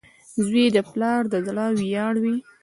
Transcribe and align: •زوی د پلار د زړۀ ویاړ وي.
•زوی 0.45 0.65
د 0.75 0.77
پلار 0.89 1.21
د 1.31 1.33
زړۀ 1.47 1.67
ویاړ 1.79 2.13
وي. 2.23 2.35